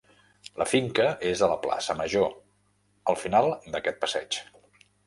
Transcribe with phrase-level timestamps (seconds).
[0.61, 2.35] La finca és a la plaça Major,
[3.15, 4.43] al final d'aquest passeig.